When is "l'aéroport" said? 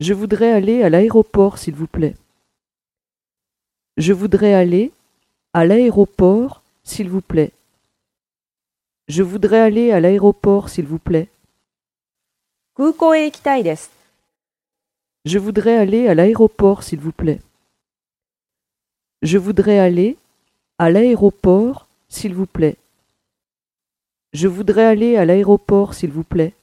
0.88-1.58, 5.66-6.62, 10.00-10.70, 16.14-16.82, 20.88-21.86, 25.26-25.92